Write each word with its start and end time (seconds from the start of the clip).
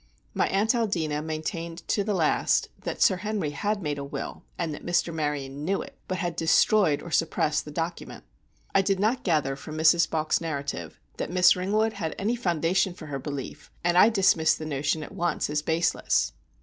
My 0.33 0.47
aunt 0.47 0.71
Aldina 0.73 1.23
maintained 1.23 1.87
to 1.89 2.03
the 2.03 2.15
last 2.15 2.69
that 2.81 3.03
Sir 3.03 3.17
Henry 3.17 3.51
had 3.51 3.83
made 3.83 3.99
a 3.99 4.03
will, 4.03 4.41
and 4.57 4.73
that 4.73 4.83
Mr. 4.83 5.13
Maryon 5.13 5.63
knew 5.63 5.79
it, 5.83 5.95
but 6.07 6.17
had 6.17 6.35
destroyed 6.35 7.03
or 7.03 7.11
suppressed 7.11 7.65
the 7.65 7.71
document. 7.71 8.23
I 8.73 8.81
did 8.81 8.99
not 8.99 9.23
gather 9.23 9.55
from 9.55 9.77
Mrs. 9.77 10.09
Balk's 10.09 10.41
narrative 10.41 10.99
that 11.17 11.29
Miss 11.29 11.55
Ringwood 11.55 11.93
had 11.93 12.15
any 12.17 12.35
foundation 12.35 12.95
for 12.95 13.05
her 13.05 13.19
belief, 13.19 13.69
and 13.83 13.95
I 13.95 14.09
dismissed 14.09 14.57
the 14.57 14.65
notion 14.65 15.03
at 15.03 15.11
once 15.11 15.51
as 15.51 15.61
baseless. 15.61 16.33